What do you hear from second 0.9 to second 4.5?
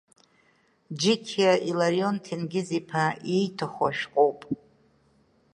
Џьиқьиа Иларион Ҭенгиз-иԥа ииҭаху ашәҟәоуп.